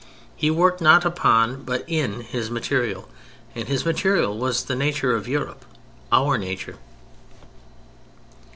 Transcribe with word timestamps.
He 0.35 0.49
worked 0.49 0.81
not 0.81 1.05
upon, 1.05 1.61
but 1.61 1.83
in, 1.85 2.21
his 2.21 2.49
material; 2.49 3.07
and 3.53 3.67
his 3.67 3.85
material 3.85 4.35
was 4.35 4.63
the 4.63 4.73
nature 4.73 5.15
of 5.15 5.27
Europe: 5.27 5.63
our 6.11 6.39
nature. 6.39 6.77